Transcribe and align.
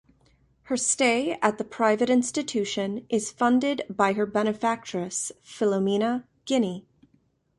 Her 0.63 0.77
stay 0.77 1.37
at 1.43 1.59
the 1.59 1.63
private 1.63 2.09
institution 2.09 3.05
is 3.07 3.29
funded 3.31 3.83
by 3.87 4.13
her 4.13 4.25
benefactress, 4.25 5.31
Philomena 5.43 6.23
Guinea. 6.45 6.87